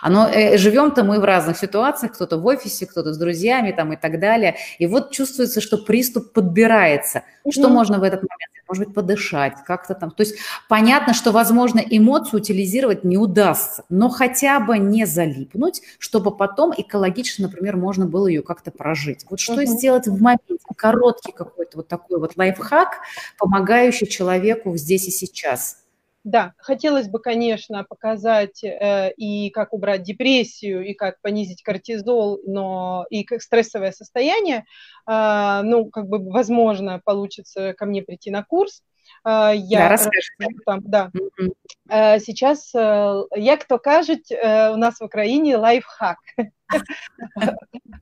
[0.00, 3.96] Оно, э, живем-то мы в разных ситуациях, кто-то в офисе, кто-то с друзьями там и
[3.96, 7.22] так далее, и вот чувствуется, что приступ подбирается.
[7.48, 7.68] Что mm-hmm.
[7.68, 10.10] можно в этот момент может быть, подышать, как-то там.
[10.10, 16.34] То есть понятно, что, возможно, эмоцию утилизировать не удастся, но хотя бы не залипнуть, чтобы
[16.34, 19.26] потом экологично, например, можно было ее как-то прожить.
[19.28, 19.66] Вот что uh-huh.
[19.66, 20.56] сделать в моменте?
[20.74, 23.00] Короткий какой-то вот такой вот лайфхак,
[23.38, 25.78] помогающий человеку здесь и сейчас–
[26.24, 33.06] да, хотелось бы, конечно, показать э, и как убрать депрессию, и как понизить кортизол, но
[33.10, 34.64] и как стрессовое состояние.
[35.10, 38.82] Э, ну, как бы, возможно, получится ко мне прийти на курс.
[39.24, 40.58] Э, я да, расскажите.
[40.66, 41.10] Там, да.
[41.14, 41.52] Mm-hmm.
[41.88, 46.18] Э, сейчас, э, як то кажуть, э, у нас в Украине лайфхак.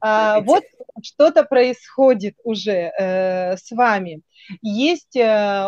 [0.03, 0.63] А, вот
[1.03, 4.23] что-то происходит уже с вами.
[4.63, 5.17] Есть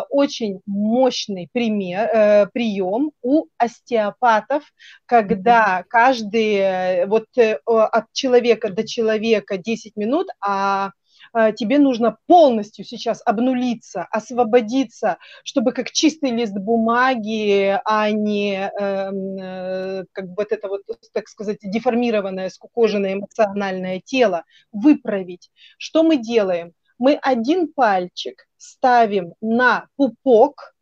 [0.09, 4.63] очень мощный пример, прием у остеопатов,
[5.05, 7.25] когда каждый, вот
[7.65, 11.02] от человека до человека 10 минут, а Э,
[11.33, 20.05] тебе нужно полностью сейчас обнулиться, освободиться, чтобы как чистый лист бумаги, а не эм, э,
[20.11, 25.51] как бы вот это вот, так сказать, деформированное, скукоженное эмоциональное тело выправить.
[25.77, 26.73] Что мы делаем?
[26.97, 30.75] Мы один пальчик ставим на пупок,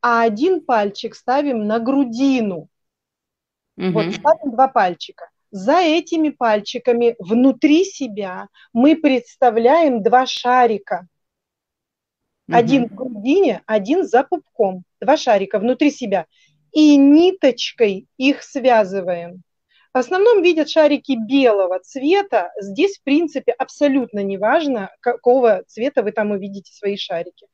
[0.00, 2.68] а один пальчик ставим на грудину.
[3.76, 3.90] Угу.
[3.92, 5.31] Вот ставим два пальчика.
[5.52, 11.06] За этими пальчиками внутри себя мы представляем два шарика.
[12.50, 14.84] Один в грудине, один за пупком.
[14.98, 16.26] Два шарика внутри себя.
[16.72, 19.42] И ниточкой их связываем.
[19.94, 22.50] В основном видят шарики белого цвета.
[22.58, 27.46] Здесь, в принципе, абсолютно не важно, какого цвета вы там увидите свои шарики.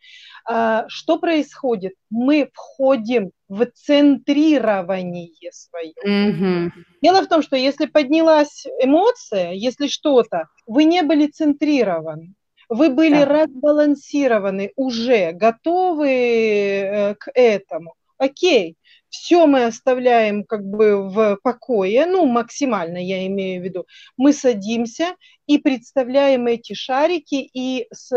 [0.44, 1.94] А, что происходит?
[2.10, 5.94] Мы входим в центрирование свое.
[6.06, 6.70] Mm-hmm.
[7.02, 12.34] Дело в том, что если поднялась эмоция, если что-то, вы не были центрированы.
[12.68, 13.24] Вы были да.
[13.24, 17.94] разбалансированы уже, готовы э, к этому.
[18.18, 18.76] Окей,
[19.08, 23.86] все мы оставляем как бы в покое, ну, максимально я имею в виду.
[24.16, 25.14] Мы садимся
[25.46, 28.08] и представляем эти шарики и с,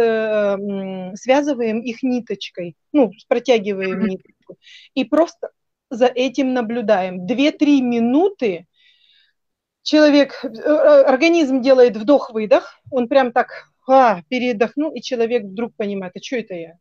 [1.15, 4.57] связываем их ниточкой, ну, протягиваем ниточку.
[4.95, 5.51] И просто
[5.89, 7.25] за этим наблюдаем.
[7.25, 8.65] Две-три минуты
[9.83, 16.21] человек, э, организм делает вдох-выдох, он прям так а, передохнул, и человек вдруг понимает, а
[16.21, 16.77] что это я?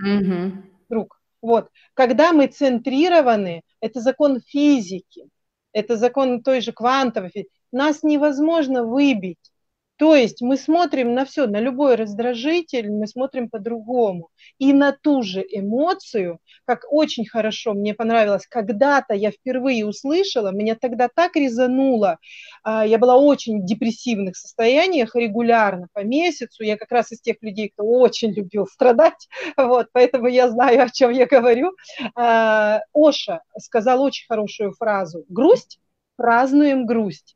[0.00, 0.52] Угу.
[0.88, 1.70] Вдруг вот.
[1.94, 5.28] Когда мы центрированы, это закон физики,
[5.72, 9.47] это закон той же квантовой физики, нас невозможно выбить.
[9.98, 14.30] То есть мы смотрим на все, на любой раздражитель, мы смотрим по-другому.
[14.58, 20.76] И на ту же эмоцию, как очень хорошо мне понравилось, когда-то я впервые услышала, меня
[20.80, 22.18] тогда так резануло,
[22.62, 27.36] а, я была очень в депрессивных состояниях регулярно, по месяцу, я как раз из тех
[27.40, 31.72] людей, кто очень любил страдать, вот, поэтому я знаю, о чем я говорю.
[32.14, 35.80] А, Оша сказал очень хорошую фразу, грусть,
[36.16, 37.34] празднуем грусть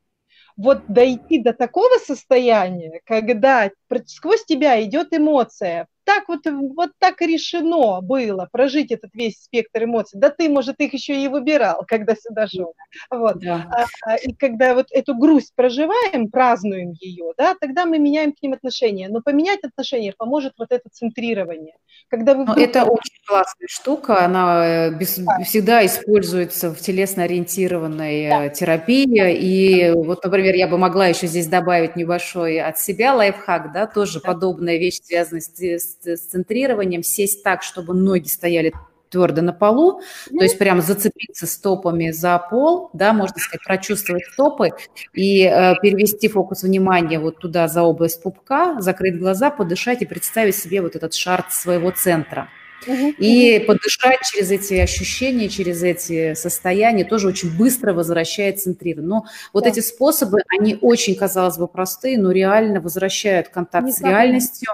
[0.56, 3.70] вот дойти до такого состояния, когда
[4.06, 10.19] сквозь тебя идет эмоция, так вот, вот так решено было прожить этот весь спектр эмоций.
[10.19, 12.75] Да ты, может, их еще и выбирал, когда сюда шел.
[13.11, 13.38] Вот.
[13.38, 13.69] Да.
[13.71, 18.42] А, а, и когда вот эту грусть проживаем, празднуем ее, да, тогда мы меняем к
[18.42, 19.09] ним отношения.
[19.09, 21.77] Но поменять отношения поможет вот это центрирование.
[22.09, 22.59] Когда вы вдруг...
[22.59, 25.38] Это очень классная штука, она э, без, да.
[25.44, 28.46] всегда используется в телесно-ориентированной да.
[28.46, 29.35] Э, терапии.
[29.35, 34.21] И вот, например, я бы могла еще здесь добавить небольшой от себя лайфхак, да, тоже
[34.21, 34.33] да.
[34.33, 38.72] подобная вещь, связанная с, с, центрированием, сесть так, чтобы ноги стояли
[39.12, 44.70] твердо на полу, то есть прям зацепиться стопами за пол, да, можно сказать, прочувствовать стопы
[45.12, 50.56] и э, перевести фокус внимания вот туда за область пупка, закрыть глаза, подышать и представить
[50.56, 52.48] себе вот этот шар своего центра.
[52.87, 59.08] И подышать через эти ощущения, через эти состояния тоже очень быстро возвращает центрирование.
[59.08, 59.70] Но вот да.
[59.70, 64.70] эти способы, они очень, казалось бы, простые, но реально возвращают контакт Не с реальностью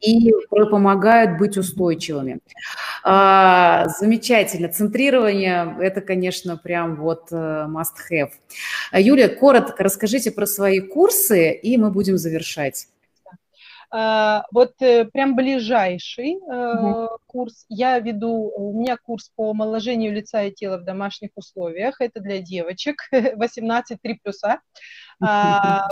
[0.00, 2.40] и помогают быть устойчивыми.
[3.02, 4.68] А, замечательно.
[4.68, 8.30] Центрирование– это, конечно, прям вот э, must have.
[8.92, 12.88] Юлия, коротко расскажите про свои курсы, и мы будем завершать.
[13.92, 20.42] А, вот э, прям ближайший mm курс я веду, у меня курс по омоложению лица
[20.42, 24.60] и тела в домашних условиях, это для девочек 18-3 плюса.
[25.22, 25.86] А,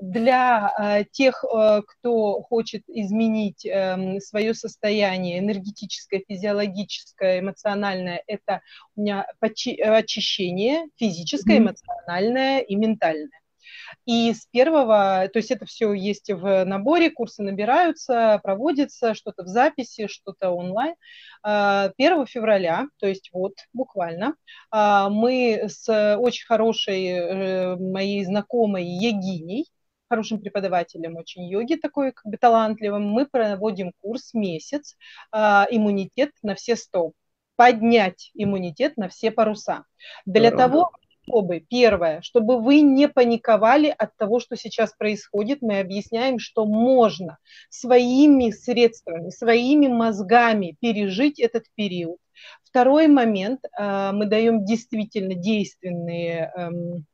[0.00, 8.62] для а, тех, кто хочет изменить эм, свое состояние энергетическое, физиологическое, эмоциональное, это
[8.94, 13.28] у меня очищение физическое, эмоциональное и ментальное.
[14.04, 19.48] И с первого, то есть это все есть в наборе, курсы набираются, проводятся, что-то в
[19.48, 20.94] записи, что-то онлайн.
[21.42, 21.92] 1 а,
[22.26, 24.34] февраля, то есть вот буквально,
[24.70, 29.66] а, мы с очень хорошей э, моей знакомой Егиней,
[30.08, 34.96] хорошим преподавателем очень йоги, такой как бы талантливым, мы проводим курс месяц
[35.30, 37.12] а, «Иммунитет на все сто»
[37.56, 39.84] поднять иммунитет на все паруса.
[40.26, 40.68] Для Здорово.
[40.68, 40.90] того,
[41.26, 47.38] чтобы, первое, чтобы вы не паниковали от того, что сейчас происходит, мы объясняем, что можно
[47.68, 52.18] своими средствами, своими мозгами пережить этот период.
[52.62, 57.06] Второй момент, э, мы даем действительно действенные эм,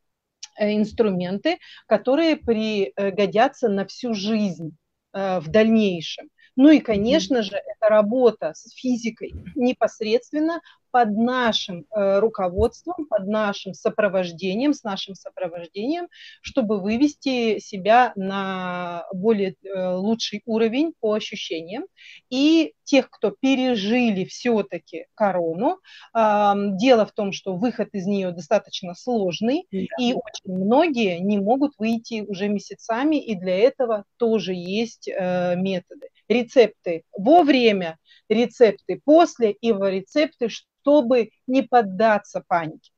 [0.59, 4.77] э, инструменты, которые пригодятся на всю жизнь
[5.13, 6.29] э, в дальнейшем.
[6.57, 10.61] Ну и, конечно же, это работа с физикой непосредственно
[10.93, 16.09] под нашим э, руководством, под нашим сопровождением, с нашим сопровождением,
[16.43, 21.87] чтобы вывести себя на более э, лучший уровень по ощущениям.
[22.29, 25.79] И тех, кто пережили все-таки корону,
[26.15, 29.79] э, дело в том, что выход из нее достаточно сложный, да.
[29.99, 36.09] и очень многие не могут выйти уже месяцами, и для этого тоже есть э, методы.
[36.33, 42.91] Рецепты вовремя, рецепты после и рецепты, чтобы не поддаться панике.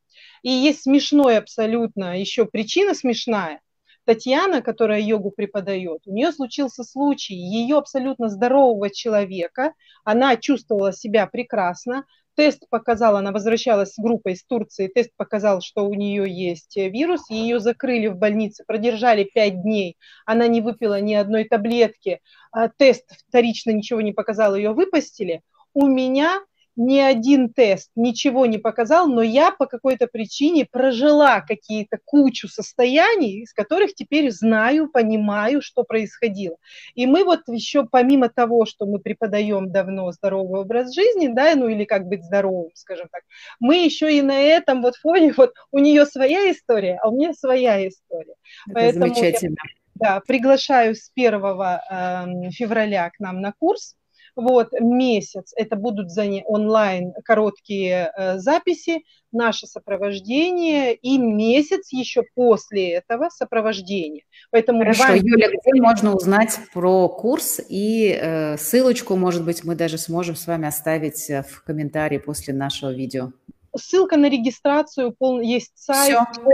[0.43, 3.61] И есть смешной абсолютно, еще причина смешная.
[4.05, 9.73] Татьяна, которая йогу преподает, у нее случился случай, ее абсолютно здорового человека,
[10.05, 12.05] она чувствовала себя прекрасно,
[12.37, 17.29] тест показал, она возвращалась с группой из Турции, тест показал, что у нее есть вирус,
[17.31, 22.21] ее закрыли в больнице, продержали 5 дней, она не выпила ни одной таблетки,
[22.53, 25.43] а тест вторично ничего не показал, ее выпустили.
[25.73, 26.41] У меня
[26.77, 33.43] ни один тест ничего не показал, но я по какой-то причине прожила какие-то кучу состояний,
[33.43, 36.57] из которых теперь знаю, понимаю, что происходило.
[36.95, 41.69] И мы вот еще помимо того, что мы преподаем давно здоровый образ жизни, да, ну
[41.69, 43.23] или как быть здоровым, скажем так,
[43.61, 47.33] мы еще и на этом вот фоне, вот у нее своя история, а у меня
[47.35, 48.35] своя история.
[48.67, 49.57] Это Поэтому замечательно.
[49.65, 53.95] Я, да, приглашаю с 1 э, февраля к нам на курс
[54.37, 56.11] вот, месяц это будут
[56.47, 64.23] онлайн короткие э, записи, наше сопровождение и месяц еще после этого сопровождения.
[64.51, 65.17] Поэтому Хорошо, вам...
[65.17, 70.47] Юля, где можно узнать про курс и э, ссылочку, может быть, мы даже сможем с
[70.47, 73.33] вами оставить э, в комментарии после нашего видео.
[73.77, 76.17] Ссылка на регистрацию, пол, есть сайт.
[76.33, 76.45] Все.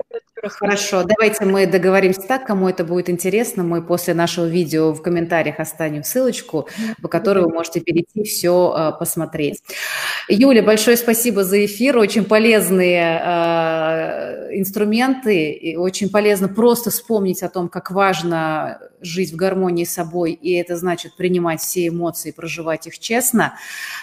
[0.49, 3.63] Хорошо, давайте мы договоримся так, кому это будет интересно.
[3.63, 6.67] Мы после нашего видео в комментариях оставим ссылочку,
[7.03, 9.63] по которой вы можете перейти все э, посмотреть.
[10.29, 11.99] Юля, большое спасибо за эфир.
[11.99, 15.53] Очень полезные э, инструменты.
[15.53, 20.53] И очень полезно просто вспомнить о том, как важно жить в гармонии с собой, и
[20.53, 23.55] это значит принимать все эмоции, проживать их честно.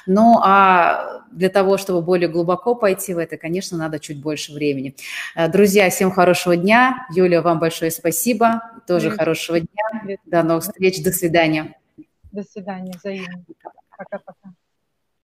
[0.06, 4.96] Ну а для того, чтобы более глубоко пойти в это, конечно, надо чуть больше времени.
[5.36, 7.08] Э, друзья, всем хорошего дня.
[7.14, 8.62] Юля, вам большое спасибо.
[8.88, 10.18] Тоже хорошего дня.
[10.26, 11.04] До новых встреч.
[11.04, 11.78] До свидания.
[12.32, 13.44] До свидания, взаимно.
[13.98, 14.57] Пока-пока.